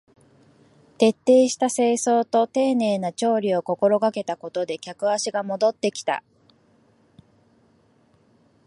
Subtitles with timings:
[0.97, 6.23] 徹底した清掃と丁寧な調理を心がけたことで客足が戻ってきた